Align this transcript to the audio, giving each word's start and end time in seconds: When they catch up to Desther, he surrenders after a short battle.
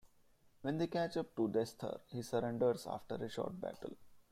When 0.63 0.79
they 0.79 0.87
catch 0.87 1.15
up 1.17 1.35
to 1.35 1.47
Desther, 1.47 1.99
he 2.07 2.23
surrenders 2.23 2.87
after 2.87 3.23
a 3.23 3.29
short 3.29 3.61
battle. 3.61 3.93